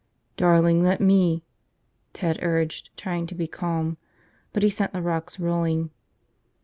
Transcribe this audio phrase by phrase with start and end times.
[0.35, 1.43] "Darling, let me,"
[2.11, 3.97] Ted urged, trying to be calm;
[4.51, 5.91] but he sent the rocks rolling.